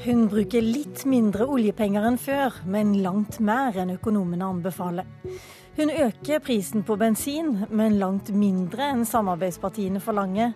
Hun 0.00 0.28
bruker 0.32 0.64
litt 0.64 1.02
mindre 1.04 1.44
oljepenger 1.44 2.06
enn 2.08 2.14
før, 2.16 2.54
men 2.64 2.94
langt 3.04 3.36
mer 3.44 3.76
enn 3.82 3.90
økonomene 3.92 4.46
anbefaler. 4.48 5.04
Hun 5.76 5.92
øker 5.92 6.40
prisen 6.40 6.86
på 6.88 6.96
bensin, 6.96 7.66
men 7.68 7.98
langt 8.00 8.30
mindre 8.32 8.86
enn 8.94 9.04
samarbeidspartiene 9.04 10.00
forlanger. 10.00 10.54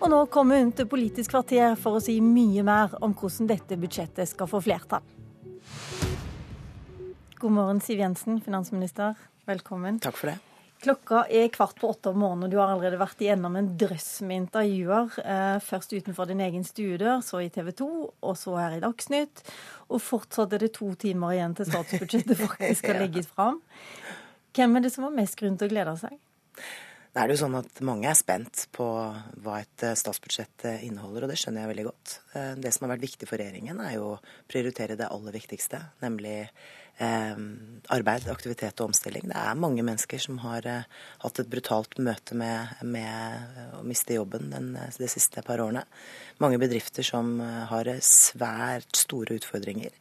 Og 0.00 0.08
nå 0.12 0.22
kommer 0.32 0.62
hun 0.62 0.72
til 0.72 0.88
Politisk 0.88 1.34
kvarter 1.34 1.76
for 1.76 1.98
å 1.98 2.02
si 2.06 2.16
mye 2.24 2.64
mer 2.64 2.96
om 3.04 3.12
hvordan 3.12 3.52
dette 3.52 3.76
budsjettet 3.76 4.32
skal 4.32 4.48
få 4.48 4.64
flertall. 4.64 5.04
God 7.36 7.52
morgen, 7.52 7.84
Siv 7.84 8.00
Jensen, 8.00 8.40
finansminister. 8.40 9.12
Velkommen. 9.44 10.00
Takk 10.00 10.16
for 10.16 10.32
det. 10.32 10.40
Klokka 10.86 11.24
er 11.34 11.48
kvart 11.50 11.80
på 11.80 11.88
åtte 11.90 12.12
om 12.12 12.20
morgenen, 12.22 12.46
og 12.46 12.52
du 12.52 12.60
har 12.60 12.70
allerede 12.70 13.00
vært 13.00 13.22
igjennom 13.24 13.56
en 13.58 13.72
drøss 13.74 14.20
med 14.22 14.44
intervjuer. 14.44 15.16
Eh, 15.18 15.56
først 15.66 15.90
utenfor 15.96 16.28
din 16.30 16.44
egen 16.44 16.62
stuedør, 16.62 17.24
så 17.26 17.40
i 17.42 17.48
TV 17.50 17.72
2, 17.80 17.88
og 18.22 18.36
så 18.38 18.54
her 18.54 18.76
i 18.76 18.82
Dagsnytt. 18.84 19.42
Og 19.90 19.98
fortsatt 19.98 20.54
er 20.54 20.62
det 20.62 20.70
to 20.76 20.92
timer 20.94 21.34
igjen 21.34 21.56
til 21.58 21.66
statsbudsjettet 21.72 22.38
faktisk 22.44 22.84
skal 22.84 23.00
legges 23.02 23.26
fram. 23.26 23.58
Hvem 24.54 24.78
er 24.78 24.86
det 24.86 24.94
som 24.94 25.08
har 25.08 25.18
mest 25.18 25.34
grunn 25.40 25.58
til 25.58 25.66
å 25.66 25.74
glede 25.74 25.96
seg? 26.04 26.14
Det 27.16 27.22
er 27.22 27.32
jo 27.32 27.38
sånn 27.40 27.54
at 27.56 27.78
Mange 27.80 28.10
er 28.10 28.16
spent 28.18 28.66
på 28.76 28.86
hva 29.40 29.60
et 29.62 29.84
eh, 29.88 29.94
statsbudsjett 29.96 30.66
eh, 30.68 30.82
inneholder, 30.84 31.24
og 31.24 31.30
det 31.32 31.38
skjønner 31.40 31.64
jeg 31.64 31.70
veldig 31.70 31.86
godt. 31.86 32.16
Det 32.60 32.72
som 32.74 32.84
har 32.84 32.92
vært 32.92 33.06
viktig 33.06 33.28
for 33.30 33.40
regjeringen, 33.40 33.80
er 33.80 33.94
jo 33.94 34.10
å 34.10 34.18
prioritere 34.50 34.98
det 35.00 35.08
aller 35.08 35.32
viktigste, 35.32 35.80
nemlig 36.04 36.42
eh, 36.98 37.40
arbeid, 37.96 38.28
aktivitet 38.28 38.80
og 38.80 38.90
omstilling. 38.90 39.28
Det 39.30 39.40
er 39.40 39.58
mange 39.60 39.84
mennesker 39.86 40.20
som 40.22 40.40
har 40.44 40.66
eh, 40.68 40.86
hatt 41.24 41.40
et 41.40 41.50
brutalt 41.50 41.98
møte 42.02 42.36
med, 42.38 42.76
med 42.84 43.76
å 43.78 43.82
miste 43.86 44.16
jobben 44.16 44.50
den, 44.52 44.72
de 44.76 45.10
siste 45.10 45.44
par 45.46 45.62
årene. 45.64 45.86
Mange 46.42 46.60
bedrifter 46.62 47.06
som 47.06 47.38
eh, 47.40 47.62
har 47.70 47.92
svært 48.04 49.04
store 49.06 49.40
utfordringer. 49.40 49.96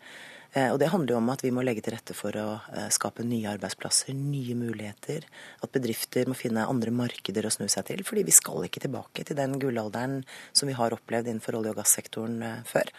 Eh, 0.56 0.72
og 0.72 0.80
Det 0.80 0.90
handler 0.92 1.16
jo 1.16 1.20
om 1.20 1.32
at 1.34 1.44
vi 1.44 1.52
må 1.52 1.64
legge 1.66 1.84
til 1.84 1.96
rette 1.96 2.16
for 2.16 2.36
å 2.40 2.48
eh, 2.72 2.88
skape 2.94 3.26
nye 3.28 3.52
arbeidsplasser, 3.52 4.16
nye 4.16 4.56
muligheter. 4.58 5.28
At 5.66 5.74
bedrifter 5.76 6.30
må 6.32 6.38
finne 6.40 6.68
andre 6.70 6.94
markeder 6.96 7.48
å 7.48 7.54
snu 7.54 7.68
seg 7.72 7.88
til. 7.90 8.04
fordi 8.08 8.24
vi 8.24 8.36
skal 8.36 8.68
ikke 8.68 8.86
tilbake 8.88 9.26
til 9.28 9.36
den 9.36 9.58
gullalderen 9.60 10.22
som 10.54 10.72
vi 10.72 10.78
har 10.78 10.96
opplevd 10.96 11.28
innenfor 11.28 11.60
olje- 11.60 11.76
og 11.76 11.82
gassektoren 11.82 12.64
før. 12.70 12.94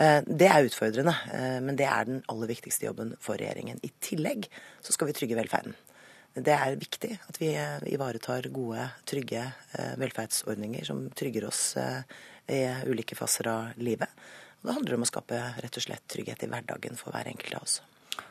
Eh, 0.00 0.18
det 0.26 0.48
er 0.50 0.66
utfordrende, 0.66 1.14
men 1.62 1.76
det 1.76 1.86
er 1.86 2.04
den 2.08 2.24
aller 2.28 2.50
viktigste 2.50 2.88
jobben 2.88 3.14
for 3.20 3.38
regjeringen. 3.38 3.78
I 3.84 3.92
tillegg 4.00 4.48
så 4.82 4.96
skal 4.96 5.10
vi 5.10 5.14
trygge 5.14 5.38
velferden. 5.38 5.76
Det 6.34 6.54
er 6.54 6.78
viktig 6.78 7.10
at 7.28 7.38
vi 7.42 7.50
ivaretar 7.90 8.46
gode, 8.54 8.84
trygge 9.04 9.42
velferdsordninger 9.98 10.86
som 10.86 11.08
trygger 11.10 11.48
oss 11.48 11.74
i 12.46 12.60
ulike 12.86 13.18
faser 13.18 13.50
av 13.50 13.82
livet. 13.82 14.08
Og 14.60 14.68
det 14.68 14.76
handler 14.76 14.98
om 14.98 15.06
å 15.06 15.08
skape 15.08 15.38
rett 15.62 15.78
og 15.80 15.86
slett 15.86 16.04
trygghet 16.12 16.44
i 16.44 16.50
hverdagen 16.50 16.98
for 16.98 17.14
hver 17.14 17.30
enkelt 17.30 17.56
av 17.56 17.64
oss. 17.64 17.78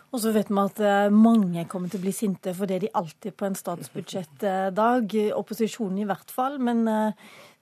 Og 0.09 0.21
så 0.23 0.31
vet 0.33 0.49
vi 0.49 0.57
at 0.61 0.79
mange 1.13 1.63
kommer 1.69 1.89
til 1.89 2.01
å 2.01 2.05
bli 2.07 2.13
sinte 2.17 2.53
for 2.57 2.69
det 2.69 2.79
de 2.81 2.89
alltid 2.97 3.35
på 3.37 3.45
en 3.45 3.57
statsbudsjettdag. 3.57 5.13
Opposisjonen 5.37 5.99
i 6.01 6.07
hvert 6.09 6.33
fall. 6.33 6.57
Men 6.65 6.81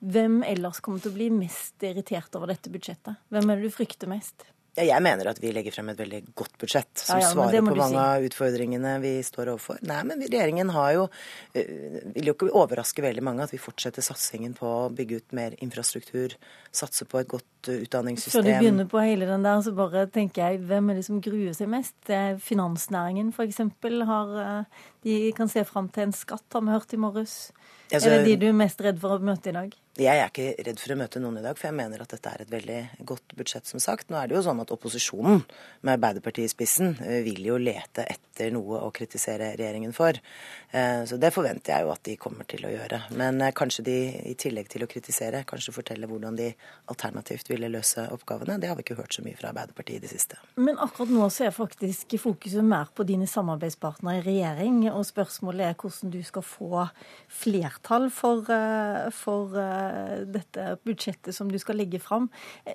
hvem 0.00 0.40
ellers 0.48 0.80
kommer 0.84 1.04
til 1.04 1.12
å 1.12 1.18
bli 1.18 1.28
mest 1.32 1.84
irritert 1.84 2.32
over 2.40 2.54
dette 2.54 2.72
budsjettet? 2.72 3.20
Hvem 3.28 3.52
er 3.52 3.60
det 3.60 3.68
du 3.68 3.76
frykter 3.76 4.08
mest? 4.08 4.48
Ja, 4.78 4.84
jeg 4.86 5.02
mener 5.02 5.30
at 5.32 5.40
vi 5.42 5.50
legger 5.54 5.74
frem 5.74 5.90
et 5.90 5.98
veldig 5.98 6.20
godt 6.38 6.54
budsjett 6.60 7.00
som 7.00 7.18
ja, 7.18 7.24
ja, 7.24 7.30
svarer 7.34 7.64
på 7.66 7.74
mange 7.74 7.96
si. 7.96 8.02
av 8.02 8.26
utfordringene 8.28 8.92
vi 9.02 9.12
står 9.26 9.50
overfor. 9.54 9.80
Nei, 9.88 9.98
men 10.06 10.22
regjeringen 10.22 10.70
har 10.74 10.92
jo 10.94 11.06
uh, 11.08 11.72
Vil 12.14 12.30
jo 12.30 12.34
ikke 12.36 12.50
overraske 12.52 13.02
veldig 13.02 13.24
mange 13.26 13.46
at 13.48 13.54
vi 13.54 13.60
fortsetter 13.62 14.04
satsingen 14.04 14.54
på 14.58 14.68
å 14.68 14.90
bygge 14.94 15.18
ut 15.18 15.34
mer 15.36 15.56
infrastruktur, 15.64 16.36
satse 16.70 17.08
på 17.10 17.22
et 17.22 17.30
godt 17.30 17.70
uh, 17.72 17.80
utdanningssystem. 17.80 18.38
Før 18.38 18.46
du 18.46 18.52
begynner 18.54 18.90
på 18.92 19.02
hele 19.02 19.30
den 19.30 19.46
der, 19.46 19.64
så 19.66 19.74
bare 19.78 20.06
tenker 20.14 20.44
jeg 20.44 20.62
hvem 20.70 20.92
er 20.92 21.00
det 21.00 21.08
som 21.08 21.22
gruer 21.24 21.56
seg 21.58 21.72
mest? 21.74 21.98
Finansnæringen 22.44 23.34
f.eks. 23.34 23.64
har 24.12 24.38
uh, 24.38 24.86
De 25.06 25.18
kan 25.34 25.50
se 25.50 25.66
fram 25.66 25.90
til 25.90 26.06
en 26.06 26.14
skatt, 26.14 26.46
har 26.54 26.62
vi 26.62 26.76
hørt 26.76 26.94
i 26.94 27.02
morges. 27.02 27.40
Altså, 27.88 28.10
er 28.10 28.22
det 28.22 28.34
de 28.34 28.40
du 28.42 28.48
er 28.50 28.56
mest 28.56 28.80
redd 28.84 28.98
for 29.00 29.16
å 29.16 29.22
møte 29.24 29.48
i 29.48 29.56
dag? 29.56 29.76
Jeg 29.98 30.14
er 30.14 30.28
ikke 30.28 30.62
redd 30.62 30.78
for 30.78 30.94
å 30.94 30.96
møte 31.00 31.18
noen 31.18 31.40
i 31.40 31.42
dag, 31.42 31.56
for 31.58 31.66
jeg 31.66 31.74
mener 31.74 32.02
at 32.04 32.12
dette 32.12 32.30
er 32.30 32.42
et 32.44 32.50
veldig 32.52 33.04
godt 33.08 33.32
budsjett, 33.34 33.66
som 33.66 33.80
sagt. 33.82 34.12
Nå 34.12 34.18
er 34.20 34.28
det 34.30 34.36
jo 34.36 34.44
sånn 34.46 34.60
at 34.62 34.70
opposisjonen, 34.70 35.40
med 35.82 35.96
Arbeiderpartiet 35.96 36.46
i 36.46 36.52
spissen, 36.52 36.92
eh, 37.02 37.22
vil 37.26 37.40
jo 37.48 37.56
lete 37.58 38.04
etter 38.06 38.52
noe 38.54 38.78
å 38.86 38.92
kritisere 38.94 39.48
regjeringen 39.58 39.94
for. 39.96 40.20
Eh, 40.70 41.02
så 41.08 41.18
det 41.18 41.32
forventer 41.34 41.74
jeg 41.74 41.86
jo 41.86 41.90
at 41.90 42.02
de 42.06 42.14
kommer 42.20 42.46
til 42.46 42.68
å 42.68 42.70
gjøre. 42.70 43.00
Men 43.18 43.40
eh, 43.42 43.50
kanskje 43.50 43.86
de 43.88 43.96
i 44.30 44.36
tillegg 44.38 44.68
til 44.70 44.84
å 44.86 44.90
kritisere, 44.90 45.42
kanskje 45.48 45.74
fortelle 45.74 46.06
hvordan 46.06 46.38
de 46.38 46.52
alternativt 46.92 47.50
ville 47.50 47.72
løse 47.72 48.06
oppgavene. 48.14 48.60
Det 48.60 48.70
har 48.70 48.78
vi 48.78 48.86
ikke 48.86 49.00
hørt 49.00 49.18
så 49.18 49.26
mye 49.26 49.40
fra 49.40 49.50
Arbeiderpartiet 49.50 49.98
i 49.98 50.04
det 50.06 50.12
siste. 50.12 50.38
Men 50.60 50.78
akkurat 50.78 51.10
nå 51.10 51.26
så 51.26 51.48
er 51.48 51.56
faktisk 51.56 52.14
fokuset 52.22 52.62
mer 52.62 52.94
på 52.94 53.08
dine 53.08 53.26
samarbeidspartnere 53.26 54.22
i 54.22 54.26
regjering, 54.28 54.84
og 54.92 55.02
spørsmålet 55.08 55.72
er 55.72 55.78
hvordan 55.80 56.14
du 56.14 56.22
skal 56.22 56.46
få 56.46 56.86
flertall 57.26 57.77
for, 58.12 58.48
for 59.14 59.54
dette 60.26 60.66
budsjettet 60.84 61.34
som 61.36 61.50
du 61.50 61.58
skal 61.58 61.78
legge 61.78 62.00
fram. 62.02 62.26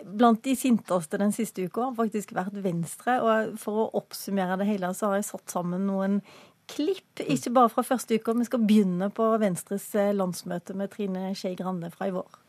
Blant 0.06 0.44
de 0.46 0.56
sinteste 0.56 1.20
den 1.20 1.36
siste 1.36 1.68
uka 1.68 1.90
har 1.90 1.98
faktisk 1.98 2.34
vært 2.38 2.56
Venstre. 2.64 3.20
Og 3.22 3.60
for 3.62 3.84
å 3.84 3.90
oppsummere 4.00 4.58
det 4.62 4.70
hele, 4.72 4.94
så 4.96 5.12
har 5.12 5.20
jeg 5.20 5.30
satt 5.34 5.54
sammen 5.54 5.88
noen 5.90 6.22
klipp, 6.70 7.20
ikke 7.20 7.54
bare 7.54 7.72
fra 7.72 7.84
første 7.86 8.18
uke. 8.18 8.36
Vi 8.40 8.48
skal 8.48 8.64
begynne 8.64 9.10
på 9.14 9.28
Venstres 9.42 9.90
eh, 10.00 10.14
landsmøte 10.16 10.76
med 10.78 10.92
Trine 10.94 11.34
Skei 11.38 11.58
Grande 11.60 11.92
fra 11.94 12.10
i 12.10 12.16
vår. 12.16 12.40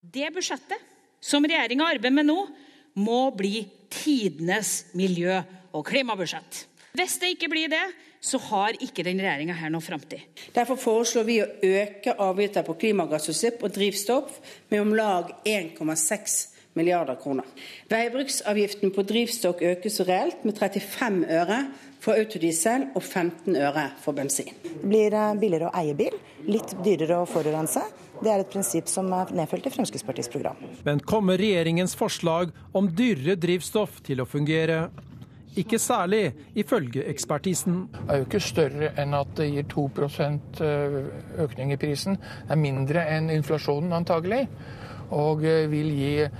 Det 0.00 0.30
budsjettet 0.34 0.88
som 1.20 1.44
regjeringa 1.44 1.90
arbeider 1.92 2.16
med 2.16 2.30
nå, 2.30 2.38
må 3.00 3.20
bli 3.36 3.62
tidenes 3.92 4.90
miljø- 4.98 5.42
og 5.76 5.84
klimabudsjett. 5.86 6.64
Hvis 6.96 7.20
det 7.22 7.34
ikke 7.36 7.50
blir 7.52 7.70
det, 7.70 7.82
så 8.20 8.38
har 8.50 8.76
ikke 8.84 9.04
den 9.06 9.20
regjeringa 9.22 9.56
her 9.56 9.72
noe 9.72 9.84
framtid. 9.84 10.22
Derfor 10.54 10.78
foreslår 10.80 11.26
vi 11.28 11.40
å 11.42 11.50
øke 11.64 12.14
avgifter 12.20 12.66
på 12.66 12.76
klimagassutslipp 12.82 13.64
og 13.64 13.74
drivstoff 13.74 14.40
med 14.72 14.82
om 14.82 14.94
lag 14.96 15.32
1,6 15.48 16.40
milliarder 16.78 17.16
kroner. 17.20 17.46
Veibruksavgiften 17.90 18.92
på 18.94 19.04
drivstoff 19.08 19.62
økes 19.64 20.00
reelt 20.06 20.44
med 20.46 20.58
35 20.60 21.24
øre 21.40 21.64
for 22.00 22.16
autodiesel 22.16 22.86
og 22.94 23.02
15 23.02 23.56
øre 23.58 23.88
for 24.00 24.16
bensin. 24.16 24.52
Det 24.62 24.86
blir 24.86 25.16
eh, 25.16 25.34
billigere 25.40 25.68
å 25.68 25.74
eie 25.80 25.96
bil, 25.96 26.16
litt 26.48 26.72
dyrere 26.84 27.20
å 27.20 27.28
forurense. 27.28 27.82
Det 28.20 28.28
er 28.28 28.42
et 28.42 28.52
prinsipp 28.52 28.88
som 28.88 29.08
er 29.16 29.32
nedfelt 29.36 29.66
i 29.68 29.72
Fremskrittspartiets 29.72 30.30
program. 30.32 30.58
Men 30.84 31.00
kommer 31.00 31.40
regjeringens 31.40 31.96
forslag 31.96 32.52
om 32.76 32.88
dyrere 32.96 33.36
drivstoff 33.40 34.02
til 34.06 34.20
å 34.20 34.28
fungere? 34.28 34.88
Ikke 35.58 35.78
særlig, 35.78 36.32
ifølge 36.54 37.02
ekspertisen. 37.10 37.88
Det 37.92 38.04
er 38.08 38.20
jo 38.20 38.26
ikke 38.28 38.40
større 38.40 38.92
enn 39.02 39.16
at 39.18 39.32
det 39.36 39.48
gir 39.50 39.66
2 39.72 39.86
eh, 40.62 40.94
økning 41.42 41.72
i 41.72 41.76
prisen. 41.76 42.14
Det 42.14 42.54
er 42.54 42.60
mindre 42.60 43.02
enn 43.16 43.30
inflasjonen 43.34 43.92
antagelig, 43.92 44.46
og 45.10 45.42
eh, 45.44 45.66
vil 45.70 45.90
gi 45.90 46.12
eh, 46.22 46.30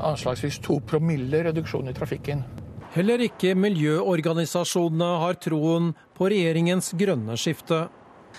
anslagsvis 0.00 0.58
2 0.58 0.80
promille 0.86 1.44
reduksjon 1.46 1.88
i 1.88 1.94
trafikken. 1.94 2.42
Heller 2.92 3.22
ikke 3.24 3.54
miljøorganisasjonene 3.54 5.12
har 5.22 5.38
troen 5.40 5.94
på 6.16 6.28
regjeringens 6.28 6.92
grønne 6.98 7.38
skifte. 7.40 7.86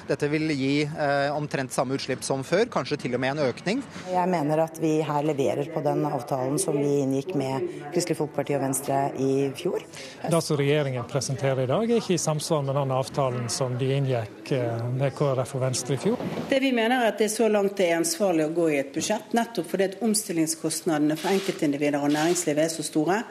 Dette 0.08 0.28
vil 0.32 0.52
gi 0.52 0.84
eh, 0.84 1.30
omtrent 1.36 1.74
samme 1.74 1.96
utslipp 1.98 2.24
som 2.26 2.44
før, 2.48 2.66
kanskje 2.72 2.98
til 3.06 3.16
og 3.16 3.22
med 3.24 3.36
en 3.36 3.44
økning. 3.48 3.82
Jeg 4.12 4.30
mener 4.30 4.64
at 4.66 4.80
vi 4.82 4.96
her 5.06 5.26
leverer 5.26 5.70
på 5.74 5.84
den 5.86 6.04
avtalen 6.10 6.60
som 6.62 6.78
vi 6.78 7.00
inngikk 7.04 7.34
med 7.40 7.68
Kristelig 7.94 8.18
Folkeparti 8.20 8.58
og 8.58 8.64
Venstre 8.66 9.00
i 9.22 9.34
fjor. 9.58 9.86
Det 10.24 10.42
som 10.44 10.60
regjeringen 10.60 11.08
presenterer 11.10 11.64
i 11.64 11.70
dag, 11.72 11.88
er 11.88 12.02
ikke 12.02 12.18
i 12.18 12.22
samsvar 12.22 12.66
med 12.68 12.78
den 12.80 12.94
avtalen 12.96 13.50
som 13.54 13.78
de 13.80 13.90
inngikk 13.98 14.54
eh, 14.58 14.86
med 14.98 15.16
KrF 15.18 15.56
og 15.58 15.66
Venstre 15.66 15.98
i 15.98 16.02
fjor. 16.04 16.28
Det 16.50 16.62
vi 16.64 16.74
mener 16.76 17.00
er 17.00 17.14
at 17.14 17.22
det 17.22 17.30
er 17.30 17.36
så 17.36 17.50
langt 17.52 17.78
det 17.80 17.90
er 17.90 18.02
ansvarlig 18.02 18.48
å 18.50 18.54
gå 18.56 18.70
i 18.74 18.80
et 18.82 18.94
budsjett, 18.96 19.34
nettopp 19.38 19.72
fordi 19.72 19.90
at 19.92 20.00
omstillingskostnadene 20.04 21.18
for 21.20 21.34
enkeltindivider 21.34 22.04
og 22.04 22.14
næringslivet 22.14 22.68
er 22.68 22.74
så 22.74 22.86
store 22.86 23.24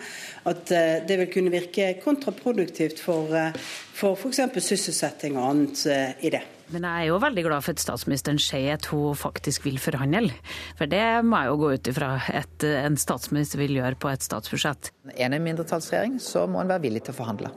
at 0.49 0.75
eh, 0.75 1.01
det 1.07 1.19
vil 1.21 1.33
kunne 1.33 1.53
virke 1.53 1.93
kontraproduktivt 2.03 3.03
for, 3.03 3.37
for 3.93 4.17
f.eks. 4.17 4.41
sysselsetting 4.59 5.39
og 5.39 5.51
annet 5.51 5.85
i 6.25 6.33
det. 6.33 6.43
Men 6.73 6.87
jeg 6.89 7.03
er 7.03 7.09
jo 7.11 7.19
veldig 7.21 7.43
glad 7.45 7.65
for 7.67 7.77
at 7.77 7.83
statsministeren 7.83 8.39
sier 8.41 8.79
at 8.79 8.87
hun 8.89 9.19
faktisk 9.19 9.67
vil 9.67 9.77
forhandle. 9.83 10.33
For 10.79 10.89
det 10.89 11.03
må 11.27 11.43
jeg 11.43 11.51
jo 11.51 11.59
gå 11.61 11.73
ut 11.75 11.91
ifra 11.93 12.15
at 12.33 12.65
en 12.69 12.97
statsminister 13.01 13.61
vil 13.61 13.77
gjøre 13.77 13.99
på 14.01 14.09
et 14.09 14.25
statsbudsjett. 14.25 14.89
Er 15.13 15.29
det 15.29 15.37
en 15.37 15.45
mindretallsregjering, 15.45 16.17
så 16.23 16.47
må 16.49 16.63
en 16.63 16.73
være 16.73 16.87
villig 16.87 17.05
til 17.05 17.13
å 17.13 17.21
forhandle. 17.21 17.53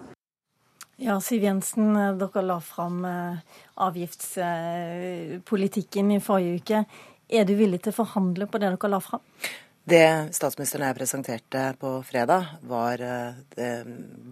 Ja, 1.02 1.18
Siv 1.20 1.44
Jensen, 1.44 1.94
dere 2.20 2.42
la 2.46 2.60
fram 2.64 3.06
eh, 3.08 3.38
avgiftspolitikken 3.84 6.12
i 6.16 6.20
forrige 6.24 6.56
uke. 6.62 6.86
Er 7.28 7.44
du 7.48 7.56
villig 7.60 7.80
til 7.84 7.92
å 7.92 7.98
forhandle 7.98 8.46
på 8.48 8.58
det 8.62 8.70
dere 8.72 8.90
la 8.94 9.00
fram? 9.04 9.24
Det 9.86 10.34
statsministeren 10.34 10.82
og 10.82 10.90
jeg 10.90 10.98
presenterte 10.98 11.64
på 11.78 11.90
fredag, 12.08 12.56
var 12.66 13.02
eh, 13.06 13.38
det 13.54 13.70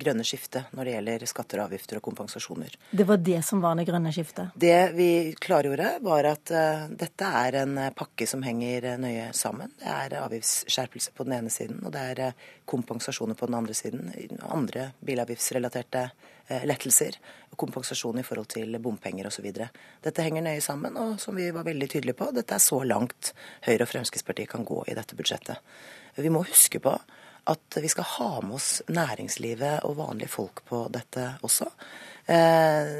grønne 0.01 0.25
skiftet 0.25 0.71
når 0.73 0.87
det 0.89 0.95
gjelder 0.95 1.25
skatter, 1.29 1.61
avgifter 1.61 1.99
og 1.99 2.05
kompensasjoner. 2.07 2.73
Det 2.89 3.05
var 3.05 3.21
det 3.21 3.37
som 3.45 3.61
var 3.61 3.77
det 3.77 3.85
grønne 3.85 4.09
skiftet? 4.15 4.55
Det 4.57 4.79
vi 4.97 5.09
klargjorde, 5.37 5.91
var 6.01 6.25
at 6.31 6.53
uh, 6.57 6.87
dette 6.89 7.29
er 7.43 7.59
en 7.61 7.77
pakke 7.93 8.25
som 8.29 8.41
henger 8.41 8.95
nøye 8.97 9.29
sammen. 9.37 9.69
Det 9.77 9.93
er 9.93 10.17
avgiftsskjerpelse 10.23 11.13
på 11.13 11.27
den 11.27 11.37
ene 11.37 11.53
siden, 11.53 11.83
og 11.85 11.93
det 11.93 12.07
er 12.15 12.49
kompensasjoner 12.65 13.37
på 13.39 13.49
den 13.49 13.57
andre 13.57 13.75
siden. 13.77 14.11
Andre 14.49 14.91
bilavgiftsrelaterte 15.05 16.03
uh, 16.09 16.63
lettelser 16.67 17.19
kompensasjon 17.55 18.19
i 18.19 18.25
forhold 18.25 18.49
til 18.53 18.77
bompenger 18.81 19.27
osv. 19.29 19.49
Dette 20.03 20.25
henger 20.25 20.45
nøye 20.45 20.61
sammen, 20.63 20.97
og 20.97 21.19
som 21.21 21.37
vi 21.37 21.49
var 21.53 21.67
veldig 21.67 21.89
tydelige 21.89 22.17
på, 22.19 22.31
dette 22.35 22.57
er 22.57 22.63
så 22.63 22.81
langt 22.87 23.33
Høyre 23.67 23.85
og 23.85 23.91
Fremskrittspartiet 23.91 24.51
kan 24.51 24.65
gå 24.67 24.83
i 24.87 24.95
dette 24.97 25.17
budsjettet. 25.19 25.61
Vi 26.17 26.31
må 26.33 26.43
huske 26.45 26.81
på 26.83 26.95
at 27.51 27.77
vi 27.81 27.89
skal 27.91 28.07
ha 28.07 28.29
med 28.41 28.55
oss 28.55 28.69
næringslivet 28.87 29.83
og 29.87 29.97
vanlige 29.99 30.31
folk 30.31 30.63
på 30.69 30.85
dette 30.93 31.33
også. 31.43 31.67
Eh, 32.31 32.91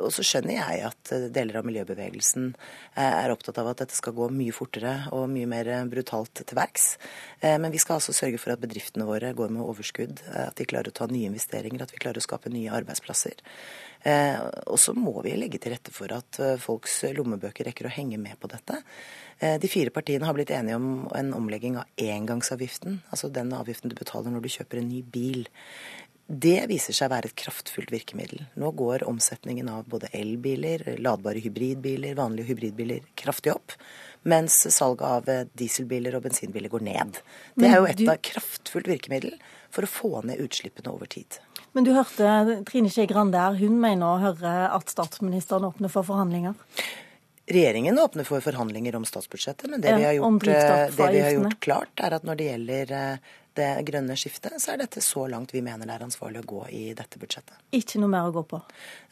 og 0.00 0.12
så 0.14 0.24
skjønner 0.26 0.56
jeg 0.58 0.82
at 0.88 1.12
deler 1.34 1.60
av 1.60 1.66
miljøbevegelsen 1.68 2.50
eh, 2.52 3.00
er 3.02 3.32
opptatt 3.32 3.58
av 3.62 3.70
at 3.70 3.82
dette 3.82 3.96
skal 3.96 4.14
gå 4.16 4.28
mye 4.34 4.54
fortere 4.54 4.94
og 5.16 5.28
mye 5.32 5.48
mer 5.50 5.70
brutalt 5.90 6.42
til 6.42 6.58
verks. 6.58 6.94
Eh, 7.40 7.56
men 7.62 7.74
vi 7.74 7.80
skal 7.82 7.98
altså 7.98 8.14
sørge 8.16 8.40
for 8.42 8.54
at 8.54 8.62
bedriftene 8.62 9.08
våre 9.08 9.32
går 9.36 9.52
med 9.54 9.64
overskudd, 9.64 10.22
at 10.32 10.56
de 10.58 10.68
klarer 10.68 10.92
å 10.92 10.96
ta 10.96 11.08
nye 11.10 11.30
investeringer, 11.30 11.82
at 11.82 11.94
vi 11.94 12.02
klarer 12.02 12.20
å 12.20 12.26
skape 12.26 12.52
nye 12.52 12.72
arbeidsplasser. 12.76 13.42
Og 14.70 14.76
så 14.78 14.92
må 14.94 15.16
vi 15.24 15.32
legge 15.34 15.58
til 15.58 15.72
rette 15.72 15.90
for 15.90 16.12
at 16.14 16.38
folks 16.62 17.00
lommebøker 17.16 17.66
rekker 17.66 17.88
å 17.88 17.90
henge 17.90 18.20
med 18.22 18.38
på 18.38 18.46
dette. 18.52 18.76
De 19.36 19.70
fire 19.72 19.90
partiene 19.90 20.28
har 20.28 20.36
blitt 20.36 20.52
enige 20.54 20.78
om 20.78 21.08
en 21.16 21.32
omlegging 21.34 21.80
av 21.80 22.04
engangsavgiften, 22.04 23.00
altså 23.10 23.32
den 23.34 23.50
avgiften 23.56 23.90
du 23.90 23.96
betaler 23.98 24.30
når 24.30 24.46
du 24.46 24.52
kjøper 24.52 24.78
en 24.78 24.88
ny 24.92 25.00
bil. 25.02 25.48
Det 26.26 26.64
viser 26.66 26.96
seg 26.96 27.06
å 27.06 27.14
være 27.14 27.30
et 27.30 27.38
kraftfullt 27.38 27.92
virkemiddel. 27.94 28.40
Nå 28.58 28.72
går 28.74 29.04
omsetningen 29.06 29.68
av 29.70 29.86
både 29.90 30.10
elbiler, 30.16 30.82
ladbare 30.98 31.38
hybridbiler, 31.44 32.16
vanlige 32.18 32.50
hybridbiler 32.50 33.04
kraftig 33.14 33.52
opp. 33.54 33.76
Mens 34.26 34.58
salget 34.74 35.06
av 35.06 35.46
dieselbiler 35.54 36.16
og 36.18 36.24
bensinbiler 36.24 36.72
går 36.72 36.82
ned. 36.82 37.20
Det 37.54 37.70
er 37.70 37.78
jo 37.78 37.86
et 37.86 38.02
av 38.10 38.18
kraftfullt 38.26 38.90
virkemiddel 38.90 39.36
for 39.70 39.86
å 39.86 39.92
få 39.92 40.12
ned 40.26 40.42
utslippene 40.42 40.90
over 40.90 41.06
tid. 41.06 41.38
Men 41.78 41.86
du 41.86 41.92
hørte 41.94 42.58
Trine 42.66 42.90
Skei 42.90 43.06
Grande 43.06 43.38
her. 43.38 43.54
Hun 43.60 43.78
mener 43.78 44.08
å 44.08 44.20
høre 44.26 44.58
at 44.74 44.90
statsministeren 44.90 45.68
åpner 45.68 45.92
for 45.92 46.08
forhandlinger? 46.08 46.58
Regjeringen 47.46 47.98
åpner 48.02 48.26
for 48.26 48.42
forhandlinger 48.42 48.96
om 48.98 49.04
statsbudsjettet, 49.06 49.70
men 49.70 49.82
det, 49.84 49.92
vi, 49.94 50.06
har 50.08 50.16
gjort, 50.16 50.48
eh, 50.50 50.88
det 50.90 51.10
vi 51.14 51.20
har 51.22 51.34
gjort 51.36 51.60
klart, 51.62 51.92
er 52.02 52.16
at 52.16 52.24
når 52.26 52.40
det 52.40 52.46
gjelder 52.48 52.94
eh, 52.98 53.34
det 53.56 53.68
grønne 53.88 54.16
skiftet, 54.18 54.56
så 54.62 54.74
er 54.74 54.82
dette 54.82 55.02
så 55.04 55.26
langt 55.30 55.54
vi 55.54 55.62
mener 55.64 55.88
det 55.88 55.96
er 55.96 56.04
ansvarlig 56.06 56.42
å 56.42 56.48
gå 56.48 56.62
i 56.74 56.82
dette 56.96 57.20
budsjettet. 57.20 57.58
Ikke 57.76 58.00
noe 58.02 58.12
mer 58.12 58.28
å 58.28 58.34
gå 58.34 58.44
på? 58.48 58.60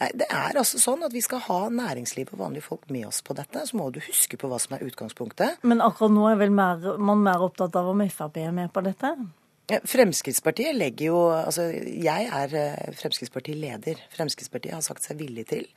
Nei, 0.02 0.10
Det 0.14 0.28
er 0.28 0.58
altså 0.60 0.80
sånn 0.82 1.04
at 1.06 1.14
vi 1.14 1.22
skal 1.24 1.42
ha 1.46 1.60
næringsliv 1.68 2.34
og 2.34 2.42
vanlige 2.44 2.68
folk 2.68 2.90
med 2.92 3.08
oss 3.08 3.22
på 3.24 3.36
dette. 3.36 3.66
Så 3.68 3.78
må 3.78 3.90
du 3.94 4.00
huske 4.04 4.38
på 4.40 4.50
hva 4.50 4.60
som 4.62 4.76
er 4.76 4.84
utgangspunktet. 4.86 5.62
Men 5.62 5.84
akkurat 5.84 6.14
nå 6.14 6.28
er 6.30 6.38
vel 6.40 6.54
mer, 6.54 6.94
man 6.98 7.24
mer 7.24 7.42
opptatt 7.44 7.76
av 7.80 7.90
om 7.92 8.04
Frp 8.04 8.38
er 8.42 8.54
med 8.54 8.72
på 8.74 8.84
dette? 8.84 9.16
Fremskrittspartiet 9.64 10.76
legger 10.76 11.06
jo 11.08 11.20
Altså, 11.32 11.70
jeg 11.72 12.26
er 12.28 12.56
eh, 12.60 12.96
Fremskrittsparti-leder. 13.00 14.02
Fremskrittspartiet 14.12 14.76
har 14.76 14.84
sagt 14.84 15.06
seg 15.06 15.22
villig 15.22 15.46
til 15.48 15.70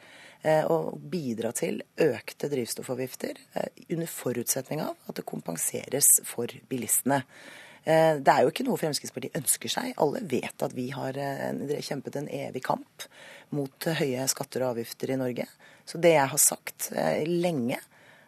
og 0.69 0.91
å 0.93 0.97
bidra 0.97 1.51
til 1.55 1.81
økte 2.03 2.49
drivstoffavgifter 2.51 3.39
eh, 3.57 3.85
under 3.89 4.09
forutsetning 4.11 4.83
av 4.83 5.09
at 5.09 5.17
det 5.19 5.25
kompenseres 5.27 6.19
for 6.27 6.51
bilistene. 6.69 7.23
Eh, 7.87 8.17
det 8.19 8.33
er 8.33 8.43
jo 8.43 8.51
ikke 8.51 8.65
noe 8.67 8.79
Fremskrittspartiet 8.81 9.37
ønsker 9.39 9.71
seg. 9.71 9.93
Alle 10.03 10.19
vet 10.27 10.63
at 10.65 10.73
vi 10.75 10.89
har 10.91 11.15
eh, 11.15 11.77
kjempet 11.87 12.17
en 12.19 12.27
evig 12.27 12.65
kamp 12.65 13.05
mot 13.55 13.87
høye 14.01 14.25
skatter 14.27 14.65
og 14.65 14.73
avgifter 14.73 15.13
i 15.13 15.19
Norge. 15.19 15.45
Så 15.87 16.01
det 16.03 16.17
jeg 16.17 16.27
har 16.33 16.41
sagt 16.41 16.89
eh, 16.91 17.23
lenge, 17.29 17.79